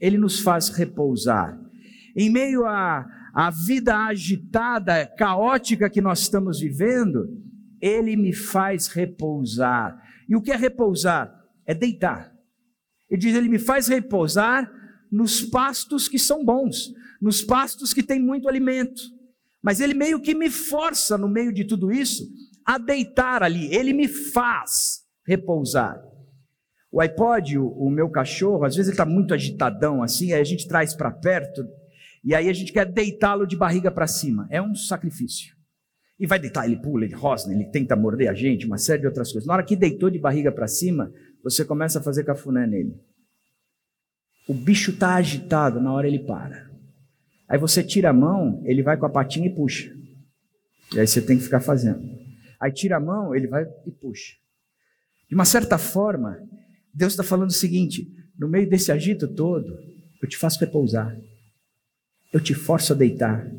[0.00, 1.56] ele nos faz repousar.
[2.16, 7.43] Em meio à, à vida agitada, caótica que nós estamos vivendo,
[7.84, 10.02] ele me faz repousar.
[10.26, 11.30] E o que é repousar?
[11.66, 12.34] É deitar.
[13.10, 14.72] Ele diz: Ele me faz repousar
[15.12, 19.02] nos pastos que são bons, nos pastos que têm muito alimento.
[19.62, 22.26] Mas ele meio que me força, no meio de tudo isso,
[22.64, 23.74] a deitar ali.
[23.74, 26.02] Ele me faz repousar.
[26.90, 30.44] O iPod, o, o meu cachorro, às vezes ele está muito agitadão assim, aí a
[30.44, 31.66] gente traz para perto
[32.22, 34.46] e aí a gente quer deitá-lo de barriga para cima.
[34.50, 35.53] É um sacrifício.
[36.18, 39.06] E vai deitar, ele pula, ele rosna, ele tenta morder a gente, uma série de
[39.06, 39.46] outras coisas.
[39.46, 42.94] Na hora que deitou de barriga para cima, você começa a fazer cafuné nele.
[44.48, 46.70] O bicho está agitado, na hora ele para.
[47.48, 49.92] Aí você tira a mão, ele vai com a patinha e puxa.
[50.94, 52.02] E aí você tem que ficar fazendo.
[52.60, 54.34] Aí tira a mão, ele vai e puxa.
[55.28, 56.38] De uma certa forma,
[56.92, 59.76] Deus está falando o seguinte: no meio desse agito todo,
[60.22, 61.16] eu te faço repousar.
[62.32, 63.50] Eu te forço a deitar.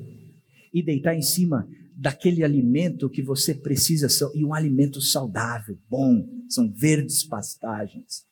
[0.74, 6.72] E deitar em cima daquele alimento que você precisa, e um alimento saudável, bom, são
[6.72, 8.26] verdes pastagens.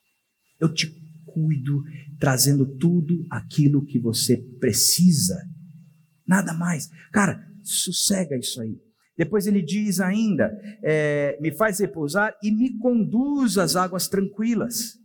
[0.60, 0.94] Eu te
[1.26, 1.84] cuido,
[2.20, 5.38] trazendo tudo aquilo que você precisa,
[6.28, 6.90] nada mais.
[7.12, 8.78] Cara, sossega isso aí.
[9.18, 10.52] Depois ele diz ainda:
[10.84, 14.98] é, me faz repousar e me conduz às águas tranquilas.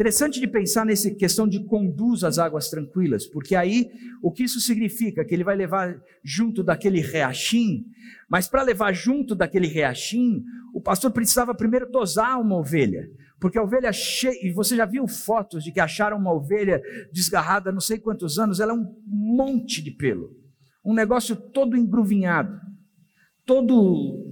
[0.00, 3.90] Interessante de pensar nessa questão de conduz as águas tranquilas, porque aí
[4.22, 5.22] o que isso significa?
[5.22, 7.84] Que ele vai levar junto daquele riachim,
[8.26, 13.62] mas para levar junto daquele riachim, o pastor precisava primeiro tosar uma ovelha, porque a
[13.62, 16.80] ovelha cheia, e você já viu fotos de que acharam uma ovelha
[17.12, 20.34] desgarrada não sei quantos anos, ela é um monte de pelo,
[20.82, 22.58] um negócio todo engruvinhado,
[23.44, 24.24] todo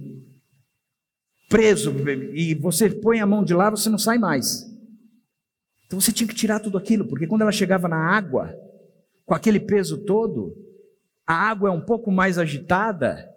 [1.47, 1.93] preso,
[2.33, 4.68] e você põe a mão de lá, você não sai mais.
[5.89, 8.55] Então você tinha que tirar tudo aquilo, porque quando ela chegava na água,
[9.25, 10.55] com aquele peso todo,
[11.25, 13.27] a água é um pouco mais agitada,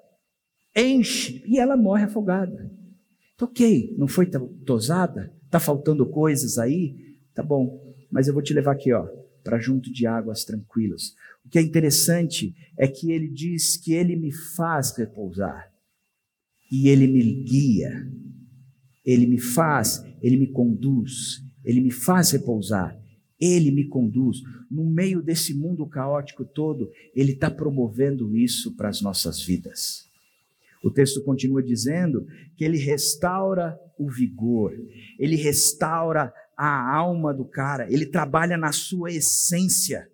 [0.77, 2.71] enche e ela morre afogada.
[3.35, 4.29] Então, ok, não foi
[4.67, 5.33] tosada?
[5.47, 7.17] Está faltando coisas aí?
[7.35, 9.09] Tá bom, mas eu vou te levar aqui, ó,
[9.43, 11.15] para junto de águas tranquilas.
[11.47, 15.73] O que é interessante é que ele diz que ele me faz repousar
[16.71, 18.07] e ele me guia,
[19.07, 22.96] ele me faz, ele me conduz, ele me faz repousar,
[23.40, 24.38] ele me conduz.
[24.70, 30.11] No meio desse mundo caótico todo, ele está promovendo isso para as nossas vidas.
[30.83, 34.72] O texto continua dizendo que ele restaura o vigor,
[35.18, 40.09] ele restaura a alma do cara, ele trabalha na sua essência,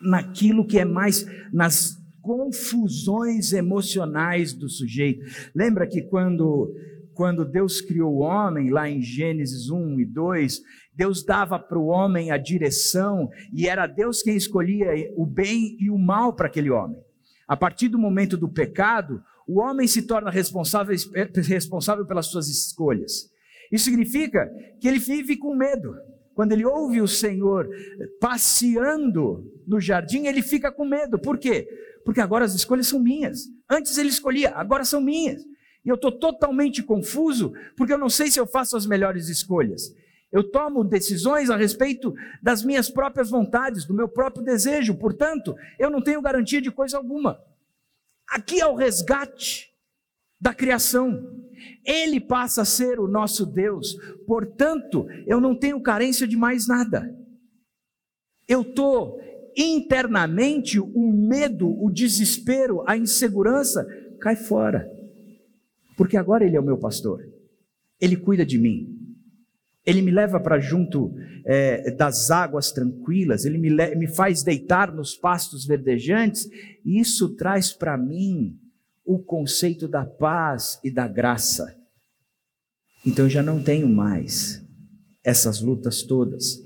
[0.00, 5.24] naquilo que é mais, nas confusões emocionais do sujeito.
[5.54, 6.74] Lembra que quando,
[7.18, 10.62] quando Deus criou o homem, lá em Gênesis 1 e 2,
[10.94, 15.90] Deus dava para o homem a direção e era Deus quem escolhia o bem e
[15.90, 16.96] o mal para aquele homem.
[17.48, 20.94] A partir do momento do pecado, o homem se torna responsável,
[21.44, 23.28] responsável pelas suas escolhas.
[23.72, 24.48] Isso significa
[24.80, 25.96] que ele vive com medo.
[26.34, 27.68] Quando ele ouve o Senhor
[28.20, 31.18] passeando no jardim, ele fica com medo.
[31.18, 31.66] Por quê?
[32.04, 33.40] Porque agora as escolhas são minhas.
[33.68, 35.42] Antes ele escolhia, agora são minhas.
[35.84, 39.94] E eu estou totalmente confuso, porque eu não sei se eu faço as melhores escolhas.
[40.30, 45.90] Eu tomo decisões a respeito das minhas próprias vontades, do meu próprio desejo, portanto, eu
[45.90, 47.40] não tenho garantia de coisa alguma.
[48.28, 49.72] Aqui é o resgate
[50.38, 51.46] da criação.
[51.84, 57.16] Ele passa a ser o nosso Deus, portanto, eu não tenho carência de mais nada.
[58.46, 59.18] Eu estou
[59.56, 63.86] internamente, o medo, o desespero, a insegurança
[64.20, 64.88] cai fora,
[65.98, 67.28] porque agora Ele é o meu pastor,
[68.00, 68.98] Ele cuida de mim,
[69.88, 71.14] ele me leva para junto
[71.46, 76.46] é, das águas tranquilas, Ele me, me faz deitar nos pastos verdejantes,
[76.84, 78.60] e isso traz para mim
[79.02, 81.74] o conceito da paz e da graça.
[83.06, 84.62] Então eu já não tenho mais
[85.24, 86.62] essas lutas todas.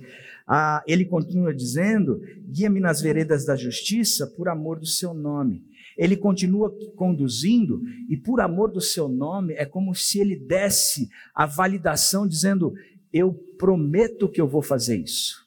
[0.49, 5.65] Ah, ele continua dizendo: guia-me nas veredas da justiça por amor do seu nome.
[5.97, 11.47] Ele continua conduzindo, e por amor do seu nome, é como se ele desse a
[11.47, 12.73] validação, dizendo:
[13.13, 15.43] eu prometo que eu vou fazer isso.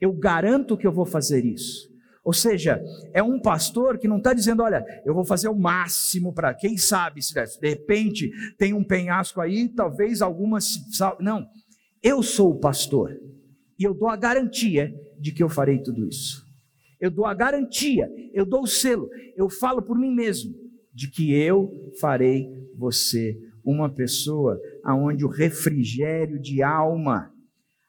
[0.00, 1.88] Eu garanto que eu vou fazer isso.
[2.24, 2.82] Ou seja,
[3.14, 6.76] é um pastor que não está dizendo, olha, eu vou fazer o máximo para quem
[6.76, 10.74] sabe, se de repente tem um penhasco aí, talvez algumas.
[11.20, 11.46] Não,
[12.02, 13.18] eu sou o pastor
[13.78, 16.47] e eu dou a garantia de que eu farei tudo isso.
[17.00, 20.54] Eu dou a garantia, eu dou o selo, eu falo por mim mesmo
[20.92, 27.32] de que eu farei você uma pessoa aonde o refrigério de alma,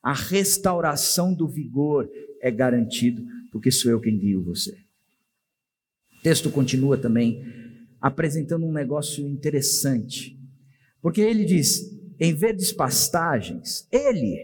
[0.04, 2.10] a restauração do vigor
[2.42, 4.78] é garantido, porque sou eu quem guio você.
[6.20, 7.44] O texto continua também
[8.02, 10.38] apresentando um negócio interessante,
[11.02, 14.38] porque ele diz: em verdes pastagens, ele,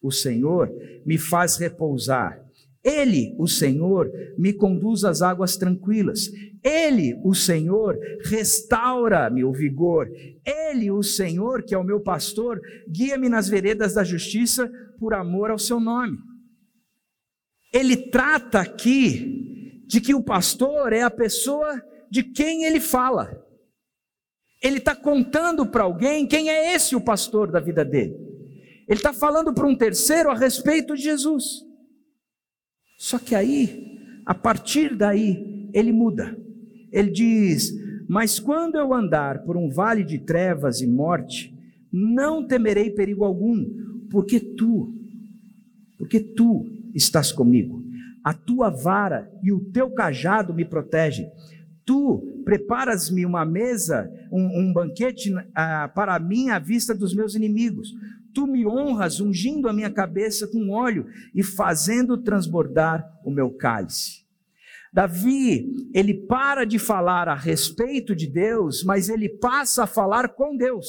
[0.00, 0.72] o Senhor,
[1.04, 2.43] me faz repousar.
[2.84, 6.30] Ele, o Senhor, me conduz às águas tranquilas.
[6.62, 10.10] Ele, o Senhor, restaura-me o vigor.
[10.44, 15.50] Ele, o Senhor, que é o meu pastor, guia-me nas veredas da justiça por amor
[15.50, 16.18] ao seu nome.
[17.72, 23.42] Ele trata aqui de que o pastor é a pessoa de quem ele fala.
[24.62, 28.14] Ele está contando para alguém quem é esse o pastor da vida dele.
[28.86, 31.64] Ele está falando para um terceiro a respeito de Jesus.
[32.96, 36.36] Só que aí, a partir daí, ele muda.
[36.92, 37.72] Ele diz:
[38.08, 41.54] Mas quando eu andar por um vale de trevas e morte,
[41.92, 43.64] não temerei perigo algum,
[44.10, 44.94] porque tu,
[45.98, 47.84] porque tu estás comigo.
[48.24, 51.30] A tua vara e o teu cajado me protegem.
[51.84, 57.92] Tu preparas-me uma mesa, um, um banquete ah, para mim à vista dos meus inimigos.
[58.34, 64.24] Tu me honras ungindo a minha cabeça com óleo e fazendo transbordar o meu cálice.
[64.92, 70.56] Davi, ele para de falar a respeito de Deus, mas ele passa a falar com
[70.56, 70.86] Deus.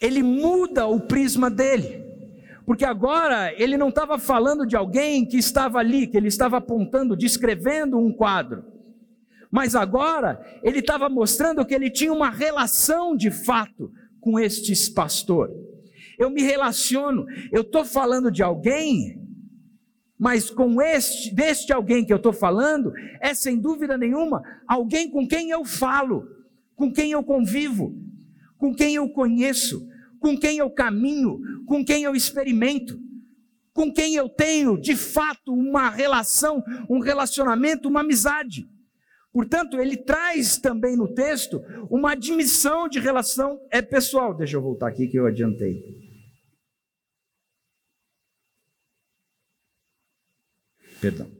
[0.00, 2.02] Ele muda o prisma dele.
[2.64, 7.16] Porque agora ele não estava falando de alguém que estava ali, que ele estava apontando,
[7.16, 8.64] descrevendo um quadro.
[9.50, 13.92] Mas agora ele estava mostrando que ele tinha uma relação de fato
[14.22, 15.50] com estes pastor.
[16.18, 19.20] Eu me relaciono, eu estou falando de alguém
[20.22, 25.26] mas com este, deste alguém que eu estou falando, é sem dúvida nenhuma alguém com
[25.26, 26.28] quem eu falo,
[26.76, 27.92] com quem eu convivo,
[28.56, 29.84] com quem eu conheço,
[30.20, 33.00] com quem eu caminho, com quem eu experimento.
[33.74, 38.68] com quem eu tenho de fato uma relação, um relacionamento, uma amizade.
[39.32, 44.36] Portanto, ele traz também no texto uma admissão de relação é pessoal.
[44.36, 45.80] Deixa eu voltar aqui que eu adiantei.
[51.00, 51.30] Perdão.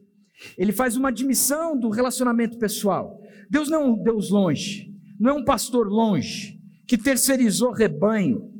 [0.56, 3.20] Ele faz uma admissão do relacionamento pessoal.
[3.50, 8.50] Deus não é um Deus longe, não é um pastor longe, que terceirizou rebanho,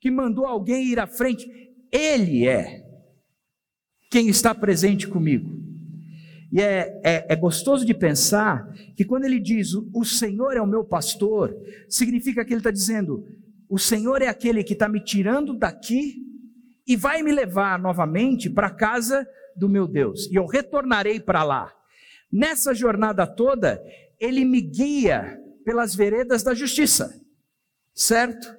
[0.00, 1.48] que mandou alguém ir à frente.
[1.90, 2.82] Ele é
[4.10, 5.61] quem está presente comigo.
[6.52, 10.66] E é, é, é, gostoso de pensar que quando ele diz o Senhor é o
[10.66, 11.56] meu pastor,
[11.88, 13.26] significa que ele está dizendo:
[13.70, 16.22] o Senhor é aquele que está me tirando daqui
[16.86, 21.42] e vai me levar novamente para a casa do meu Deus, e eu retornarei para
[21.42, 21.72] lá.
[22.30, 23.82] Nessa jornada toda,
[24.20, 27.18] ele me guia pelas veredas da justiça,
[27.94, 28.54] certo?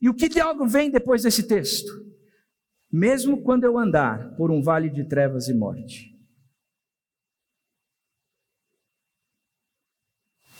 [0.00, 1.90] E o que diabo vem depois desse texto?
[2.90, 6.11] Mesmo quando eu andar por um vale de trevas e morte,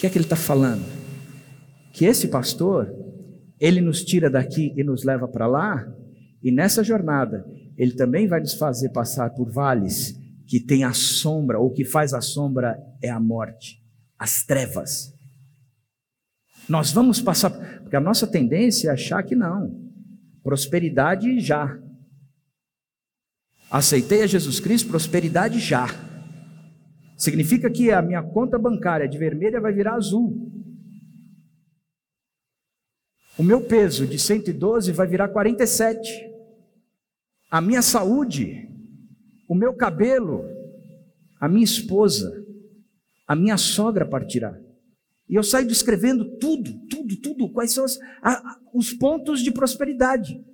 [0.03, 0.85] que é que ele está falando?
[1.93, 2.93] Que esse pastor,
[3.61, 5.87] ele nos tira daqui e nos leva para lá,
[6.43, 11.61] e nessa jornada, ele também vai nos fazer passar por vales que tem a sombra,
[11.61, 13.81] ou que faz a sombra é a morte,
[14.19, 15.15] as trevas.
[16.69, 17.51] Nós vamos passar,
[17.83, 19.89] porque a nossa tendência é achar que não,
[20.43, 21.79] prosperidade já.
[23.71, 25.87] Aceitei a Jesus Cristo, prosperidade já.
[27.23, 30.51] Significa que a minha conta bancária de vermelha vai virar azul.
[33.39, 36.11] O meu peso de 112 vai virar 47.
[37.49, 38.69] A minha saúde,
[39.49, 40.43] o meu cabelo,
[41.41, 42.45] a minha esposa,
[43.25, 44.61] a minha sogra partirá.
[45.29, 50.45] E eu saio descrevendo tudo, tudo, tudo, quais são as, a, os pontos de prosperidade.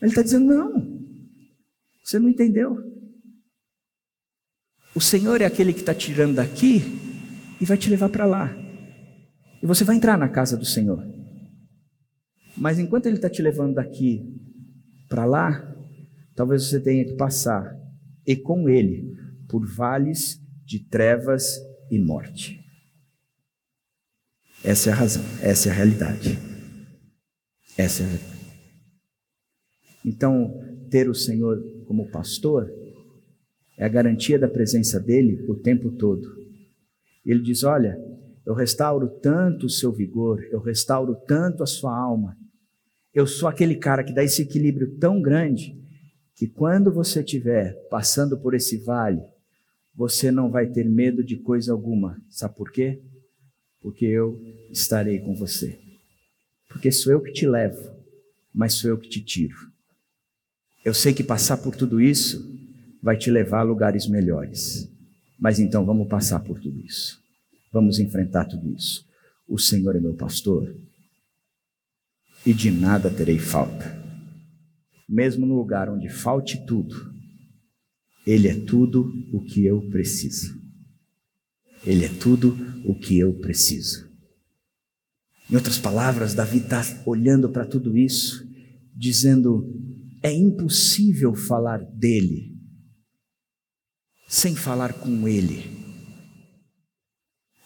[0.00, 0.98] Ele está dizendo: não,
[2.02, 2.97] você não entendeu.
[4.94, 6.82] O Senhor é aquele que está tirando daqui
[7.60, 8.54] e vai te levar para lá.
[9.62, 11.04] E você vai entrar na casa do Senhor.
[12.56, 14.22] Mas enquanto Ele está te levando daqui
[15.08, 15.74] para lá,
[16.34, 17.76] talvez você tenha que passar,
[18.26, 19.16] e com Ele,
[19.48, 21.56] por vales de trevas
[21.90, 22.60] e morte.
[24.62, 26.38] Essa é a razão, essa é a realidade.
[27.76, 28.18] Essa é a...
[30.04, 30.52] Então,
[30.90, 32.68] ter o Senhor como pastor
[33.78, 36.36] é a garantia da presença dele o tempo todo.
[37.24, 37.96] Ele diz: Olha,
[38.44, 42.36] eu restauro tanto o seu vigor, eu restauro tanto a sua alma.
[43.14, 45.78] Eu sou aquele cara que dá esse equilíbrio tão grande
[46.34, 49.22] que quando você estiver passando por esse vale,
[49.94, 52.20] você não vai ter medo de coisa alguma.
[52.28, 53.00] Sabe por quê?
[53.80, 55.78] Porque eu estarei com você.
[56.68, 57.96] Porque sou eu que te levo,
[58.52, 59.56] mas sou eu que te tiro.
[60.84, 62.58] Eu sei que passar por tudo isso
[63.02, 64.90] vai te levar a lugares melhores.
[65.38, 67.18] Mas então vamos passar por tudo isso.
[67.72, 69.06] Vamos enfrentar tudo isso.
[69.46, 70.74] O Senhor é meu pastor
[72.44, 73.96] e de nada terei falta.
[75.08, 77.12] Mesmo no lugar onde falte tudo,
[78.26, 80.58] Ele é tudo o que eu preciso.
[81.86, 84.08] Ele é tudo o que eu preciso.
[85.50, 88.46] Em outras palavras, Davi está olhando para tudo isso,
[88.94, 89.74] dizendo:
[90.22, 92.57] é impossível falar dele
[94.28, 95.64] sem falar com Ele.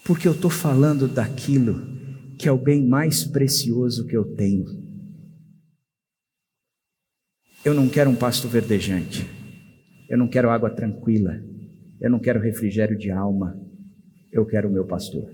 [0.05, 1.83] Porque eu estou falando daquilo
[2.39, 4.65] que é o bem mais precioso que eu tenho.
[7.65, 9.27] Eu não quero um pasto verdejante,
[10.09, 11.41] eu não quero água tranquila,
[12.01, 13.61] eu não quero refrigério de alma,
[14.33, 15.33] eu quero o meu pastor.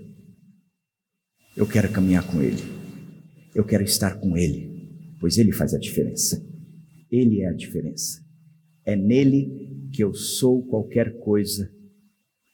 [1.55, 2.61] Eu quero caminhar com Ele,
[3.53, 6.43] eu quero estar com Ele, pois Ele faz a diferença.
[7.11, 8.23] Ele é a diferença.
[8.85, 11.71] É nele que eu sou qualquer coisa,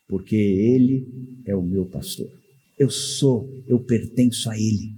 [0.08, 1.08] porque Ele
[1.46, 2.30] é o meu pastor.
[2.78, 4.96] Eu sou, eu pertenço a Ele.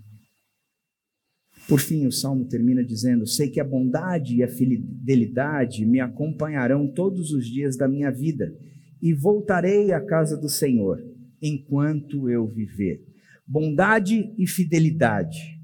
[1.68, 6.88] Por fim, o salmo termina dizendo: Sei que a bondade e a fidelidade me acompanharão
[6.88, 8.56] todos os dias da minha vida,
[9.02, 11.04] e voltarei à casa do Senhor
[11.42, 13.04] enquanto eu viver.
[13.46, 15.58] Bondade e fidelidade.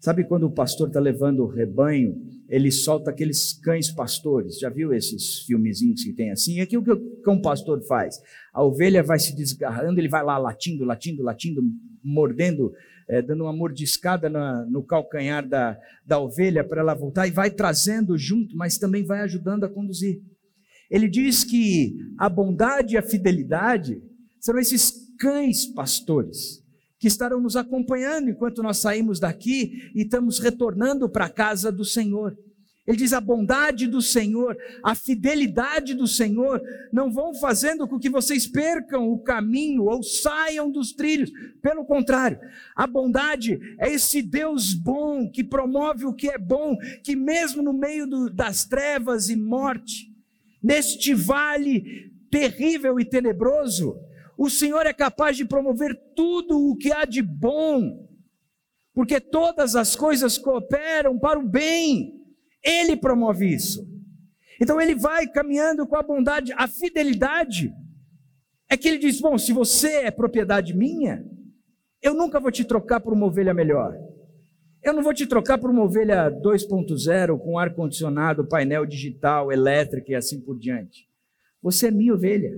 [0.00, 2.20] Sabe quando o pastor está levando o rebanho
[2.52, 4.58] ele solta aqueles cães pastores.
[4.58, 6.60] Já viu esses filmezinhos que tem assim?
[6.60, 8.20] Aqui o que o cão pastor faz?
[8.52, 11.62] A ovelha vai se desgarrando, ele vai lá latindo, latindo, latindo,
[12.04, 12.70] mordendo,
[13.08, 17.50] é, dando uma mordiscada na, no calcanhar da, da ovelha para ela voltar e vai
[17.50, 20.20] trazendo junto, mas também vai ajudando a conduzir.
[20.90, 24.02] Ele diz que a bondade e a fidelidade
[24.38, 26.62] serão esses cães pastores
[27.02, 31.84] que estarão nos acompanhando enquanto nós saímos daqui e estamos retornando para a casa do
[31.84, 32.38] Senhor.
[32.86, 38.08] Ele diz: a bondade do Senhor, a fidelidade do Senhor não vão fazendo com que
[38.08, 41.32] vocês percam o caminho ou saiam dos trilhos.
[41.60, 42.38] Pelo contrário,
[42.76, 47.72] a bondade é esse Deus bom que promove o que é bom, que mesmo no
[47.72, 50.06] meio do, das trevas e morte,
[50.62, 53.96] neste vale terrível e tenebroso,
[54.36, 58.08] o Senhor é capaz de promover tudo o que há de bom,
[58.94, 62.22] porque todas as coisas cooperam para o bem
[62.62, 63.84] ele promove isso.
[64.60, 67.74] Então ele vai caminhando com a bondade, a fidelidade.
[68.70, 71.24] É que ele diz: Bom, se você é propriedade minha,
[72.00, 73.96] eu nunca vou te trocar por uma ovelha melhor.
[74.82, 80.14] Eu não vou te trocar por uma ovelha 2.0 com ar-condicionado, painel digital, elétrica e
[80.14, 81.08] assim por diante.
[81.60, 82.52] Você é minha ovelha.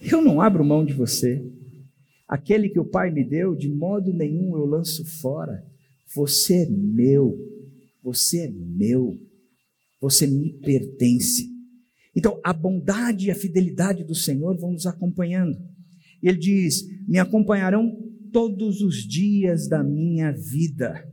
[0.00, 1.44] Eu não abro mão de você.
[2.26, 5.64] Aquele que o Pai me deu, de modo nenhum eu lanço fora.
[6.14, 7.36] Você é meu.
[8.02, 9.20] Você é meu,
[10.00, 11.46] você me pertence.
[12.16, 15.58] Então, a bondade e a fidelidade do Senhor vão nos acompanhando.
[16.22, 17.96] Ele diz: Me acompanharão
[18.32, 21.06] todos os dias da minha vida.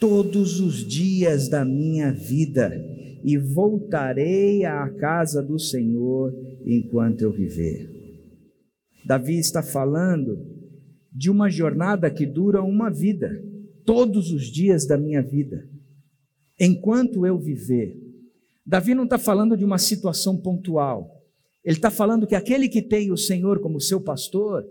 [0.00, 2.72] Todos os dias da minha vida,
[3.22, 6.32] e voltarei à casa do Senhor
[6.64, 7.88] enquanto eu viver.
[9.04, 10.38] Davi está falando
[11.12, 13.42] de uma jornada que dura uma vida
[13.84, 15.68] todos os dias da minha vida,
[16.58, 17.96] enquanto eu viver.
[18.64, 21.20] Davi não está falando de uma situação pontual,
[21.64, 24.64] ele está falando que aquele que tem o Senhor como seu pastor,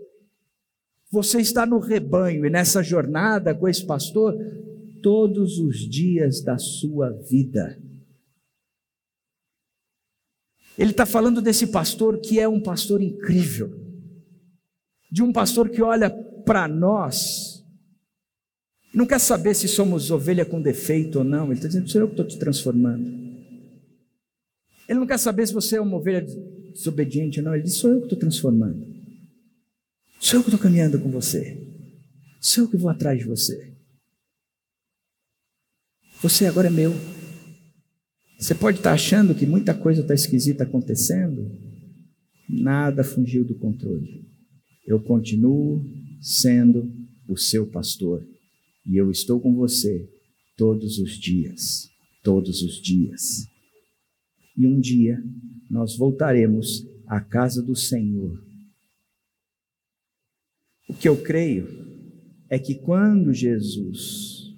[1.10, 4.34] você está no rebanho e nessa jornada com esse pastor
[5.02, 7.78] todos os dias da sua vida.
[10.78, 13.70] Ele está falando desse pastor que é um pastor incrível,
[15.10, 16.10] de um pastor que olha
[16.44, 17.60] para nós
[18.92, 21.46] não quer saber se somos ovelha com defeito ou não.
[21.46, 23.06] Ele está dizendo: sou eu que estou te transformando.
[24.88, 26.20] Ele não quer saber se você é uma ovelha
[26.72, 27.54] desobediente ou não.
[27.54, 28.84] Ele diz: sou eu que estou transformando.
[30.18, 31.56] Sou eu que estou caminhando com você.
[32.40, 33.72] Sou eu que vou atrás de você.
[36.20, 36.92] Você agora é meu.
[38.40, 41.52] Você pode estar achando que muita coisa está esquisita acontecendo.
[42.48, 44.26] Nada fugiu do controle.
[44.86, 45.84] Eu continuo
[46.22, 46.90] sendo
[47.28, 48.26] o seu pastor
[48.86, 50.08] e eu estou com você
[50.56, 51.90] todos os dias,
[52.24, 53.46] todos os dias.
[54.56, 55.22] E um dia
[55.70, 58.42] nós voltaremos à casa do Senhor.
[60.88, 61.68] O que eu creio
[62.48, 64.50] é que quando Jesus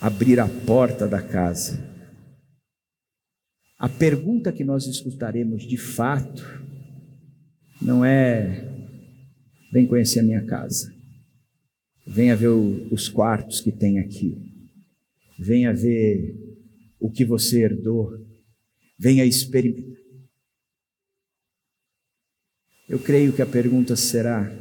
[0.00, 1.89] abrir a porta da casa,
[3.80, 6.42] a pergunta que nós escutaremos de fato
[7.80, 8.70] não é:
[9.72, 10.94] vem conhecer a minha casa.
[12.06, 14.36] Venha ver o, os quartos que tem aqui.
[15.38, 16.36] Venha ver
[17.00, 18.22] o que você herdou.
[18.98, 19.98] Venha experimentar.
[22.86, 24.54] Eu creio que a pergunta será: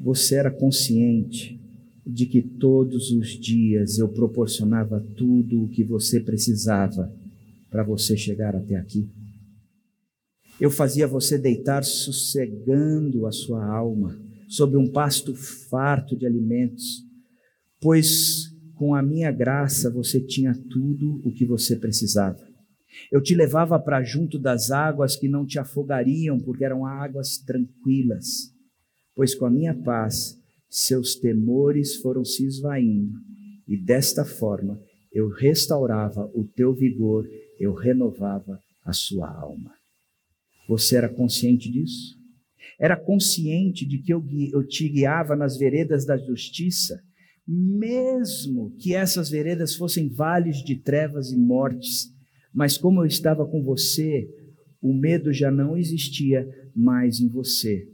[0.00, 1.60] você era consciente
[2.06, 7.12] de que todos os dias eu proporcionava tudo o que você precisava
[7.70, 9.08] para você chegar até aqui?
[10.60, 17.04] Eu fazia você deitar sossegando a sua alma sobre um pasto farto de alimentos,
[17.80, 22.48] pois com a minha graça você tinha tudo o que você precisava.
[23.12, 28.52] Eu te levava para junto das águas que não te afogariam, porque eram águas tranquilas,
[29.14, 30.38] pois com a minha paz
[30.68, 33.18] seus temores foram se esvaindo,
[33.66, 34.80] e desta forma
[35.12, 37.26] eu restaurava o teu vigor,
[37.58, 39.72] eu renovava a sua alma.
[40.68, 42.16] Você era consciente disso?
[42.78, 47.02] Era consciente de que eu, eu te guiava nas veredas da justiça,
[47.46, 52.12] mesmo que essas veredas fossem vales de trevas e mortes.
[52.52, 54.28] Mas como eu estava com você,
[54.80, 57.88] o medo já não existia mais em você,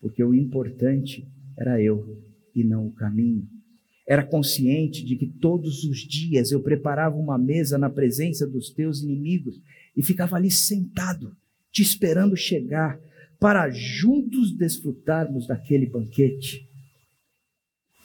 [0.00, 1.26] porque o importante
[1.58, 2.22] era eu
[2.54, 3.46] e não o caminho.
[4.06, 9.02] Era consciente de que todos os dias eu preparava uma mesa na presença dos teus
[9.02, 9.60] inimigos
[9.96, 11.34] e ficava ali sentado,
[11.72, 13.00] te esperando chegar,
[13.40, 16.68] para juntos desfrutarmos daquele banquete.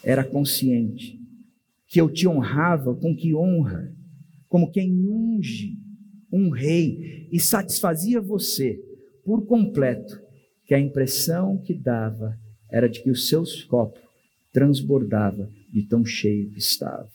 [0.03, 1.19] Era consciente
[1.87, 3.93] que eu te honrava com que honra,
[4.47, 5.77] como quem unge
[6.31, 8.79] um rei e satisfazia você
[9.25, 10.21] por completo,
[10.65, 12.37] que a impressão que dava
[12.69, 13.99] era de que o seu copo
[14.53, 17.09] transbordava de tão cheio que estava.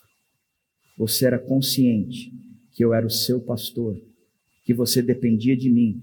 [0.97, 2.33] Você era consciente
[2.73, 3.97] que eu era o seu pastor,
[4.65, 6.03] que você dependia de mim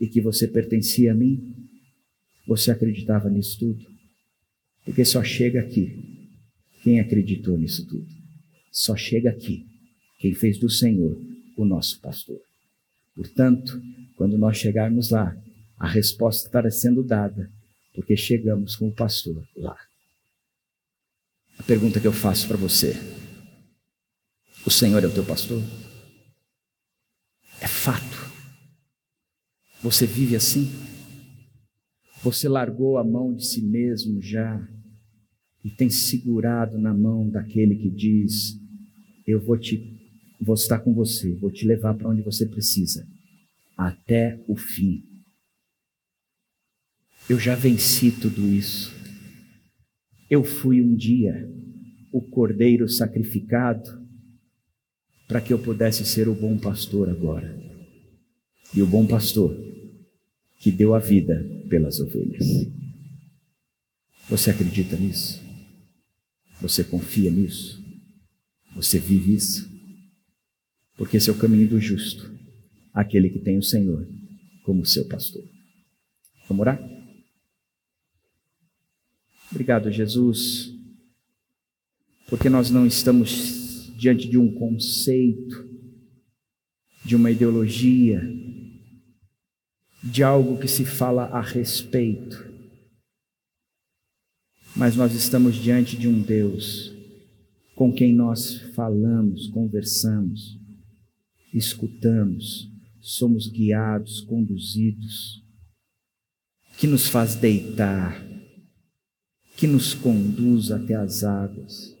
[0.00, 1.54] e que você pertencia a mim?
[2.46, 3.84] Você acreditava nisso tudo?
[4.84, 5.88] Porque só chega aqui
[6.82, 8.06] quem acreditou nisso tudo.
[8.70, 9.64] só chega aqui
[10.18, 11.18] quem fez do Senhor
[11.56, 12.40] o nosso pastor.
[13.14, 13.80] Portanto,
[14.16, 15.34] quando nós chegarmos lá,
[15.78, 17.50] a resposta estará sendo dada,
[17.94, 19.76] porque chegamos com o pastor lá.
[21.58, 22.94] A pergunta que eu faço para você:
[24.66, 25.62] o Senhor é o teu pastor?
[27.60, 28.32] É fato.
[29.82, 30.70] Você vive assim?
[32.22, 34.66] Você largou a mão de si mesmo já
[35.62, 38.58] e tem segurado na mão daquele que diz:
[39.26, 40.00] Eu vou te
[40.40, 43.06] vou estar com você, vou te levar para onde você precisa,
[43.76, 45.02] até o fim.
[47.28, 48.93] Eu já venci tudo isso.
[50.34, 51.48] Eu fui um dia
[52.12, 54.04] o cordeiro sacrificado
[55.28, 57.56] para que eu pudesse ser o bom pastor agora.
[58.74, 59.56] E o bom pastor
[60.58, 62.48] que deu a vida pelas ovelhas.
[64.28, 65.40] Você acredita nisso?
[66.60, 67.80] Você confia nisso?
[68.74, 69.70] Você vive isso?
[70.96, 72.28] Porque esse é o caminho do justo,
[72.92, 74.04] aquele que tem o Senhor
[74.64, 75.44] como seu pastor.
[76.48, 76.93] Vamos orar?
[79.54, 80.74] Obrigado, Jesus,
[82.28, 85.70] porque nós não estamos diante de um conceito,
[87.04, 88.20] de uma ideologia,
[90.02, 92.52] de algo que se fala a respeito,
[94.74, 96.92] mas nós estamos diante de um Deus
[97.76, 100.58] com quem nós falamos, conversamos,
[101.52, 102.68] escutamos,
[103.00, 105.44] somos guiados, conduzidos,
[106.76, 108.33] que nos faz deitar,
[109.56, 111.94] que nos conduz até as águas.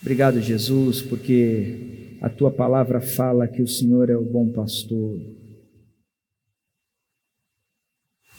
[0.00, 5.18] Obrigado, Jesus, porque a tua palavra fala que o Senhor é o bom pastor.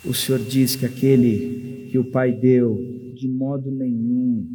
[0.06, 2.78] O Senhor diz que aquele que o Pai deu,
[3.16, 4.48] de modo nenhum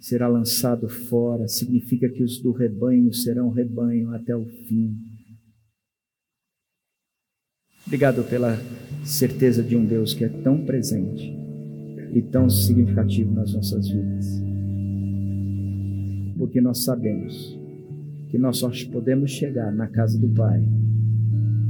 [0.00, 4.96] será lançado fora, significa que os do rebanho serão rebanho até o fim.
[7.86, 8.58] Obrigado pela
[9.04, 11.41] certeza de um Deus que é tão presente
[12.12, 14.42] e tão significativo nas nossas vidas.
[16.36, 17.58] Porque nós sabemos
[18.28, 20.62] que nós só podemos chegar na casa do Pai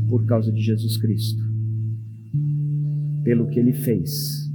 [0.09, 1.43] por causa de Jesus Cristo,
[3.25, 4.51] pelo que Ele fez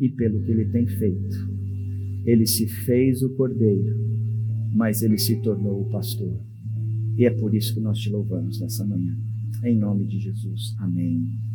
[0.00, 1.36] e pelo que Ele tem feito.
[2.24, 3.96] Ele se fez o cordeiro,
[4.74, 6.38] mas Ele se tornou o pastor.
[7.16, 9.16] E é por isso que nós te louvamos nessa manhã.
[9.64, 10.76] Em nome de Jesus.
[10.78, 11.47] Amém.